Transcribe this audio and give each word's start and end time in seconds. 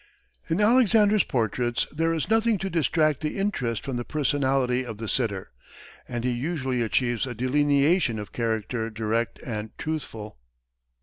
In 0.49 0.59
Alexander's 0.59 1.23
portraits 1.23 1.85
there 1.91 2.11
is 2.11 2.27
nothing 2.27 2.57
to 2.57 2.71
distract 2.71 3.19
the 3.19 3.37
interest 3.37 3.83
from 3.85 3.97
the 3.97 4.03
personality 4.03 4.83
of 4.83 4.97
the 4.97 5.07
sitter, 5.07 5.51
and 6.07 6.23
he 6.23 6.31
usually 6.31 6.81
achieves 6.81 7.27
a 7.27 7.35
delineation 7.35 8.17
of 8.17 8.31
character 8.33 8.89
direct 8.89 9.37
and 9.45 9.77
truthful. 9.77 10.39